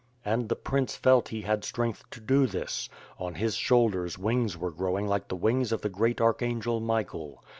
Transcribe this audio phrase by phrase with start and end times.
[0.25, 4.71] And the prince felt he had strength to do this; on his shoulders wings were
[4.71, 7.43] growing like the wings of the great Archangel Michael.